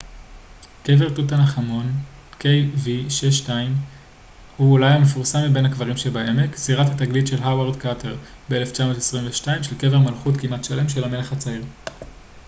קבר 0.83 1.13
תות 1.15 1.31
ענח' 1.31 1.57
אמון 1.59 1.85
kv62. 2.39 2.41
kv62 2.41 3.49
הוא 4.57 4.71
אולי 4.71 4.93
המפורסם 4.93 5.39
מבין 5.51 5.65
הקברים 5.65 5.95
בעמק 6.13 6.57
זירת 6.57 6.87
התגלית 6.91 7.27
של 7.27 7.43
הווארד 7.43 7.75
קרטר 7.75 8.15
ב-1922 8.49 9.63
של 9.63 9.77
קבר 9.79 9.99
מלכות 9.99 10.37
כמעט 10.37 10.63
שלם 10.63 10.89
של 10.89 11.03
המלך 11.03 11.31
הצעיר 11.33 11.63